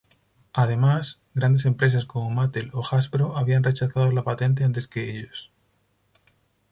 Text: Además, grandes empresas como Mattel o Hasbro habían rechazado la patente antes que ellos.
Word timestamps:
Además, 0.53 1.19
grandes 1.35 1.65
empresas 1.65 2.07
como 2.07 2.31
Mattel 2.31 2.71
o 2.73 2.81
Hasbro 2.83 3.37
habían 3.37 3.61
rechazado 3.63 4.11
la 4.11 4.23
patente 4.23 4.63
antes 4.63 4.87
que 4.87 5.11
ellos. 5.15 5.51